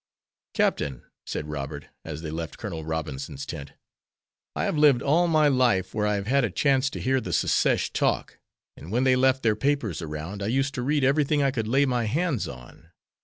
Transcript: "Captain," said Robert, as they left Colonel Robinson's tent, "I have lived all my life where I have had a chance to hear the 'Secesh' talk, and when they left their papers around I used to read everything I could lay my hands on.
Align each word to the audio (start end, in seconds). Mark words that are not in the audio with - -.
"Captain," 0.55 1.03
said 1.27 1.47
Robert, 1.51 1.85
as 2.03 2.23
they 2.23 2.31
left 2.31 2.57
Colonel 2.57 2.83
Robinson's 2.83 3.45
tent, 3.45 3.73
"I 4.55 4.63
have 4.63 4.75
lived 4.75 5.03
all 5.03 5.27
my 5.27 5.47
life 5.47 5.93
where 5.93 6.07
I 6.07 6.15
have 6.15 6.25
had 6.25 6.43
a 6.43 6.49
chance 6.49 6.89
to 6.89 6.99
hear 6.99 7.21
the 7.21 7.31
'Secesh' 7.31 7.93
talk, 7.93 8.39
and 8.75 8.91
when 8.91 9.03
they 9.03 9.15
left 9.15 9.43
their 9.43 9.55
papers 9.55 10.01
around 10.01 10.41
I 10.41 10.47
used 10.47 10.73
to 10.73 10.81
read 10.81 11.03
everything 11.03 11.43
I 11.43 11.51
could 11.51 11.67
lay 11.67 11.85
my 11.85 12.05
hands 12.05 12.47
on. 12.47 12.89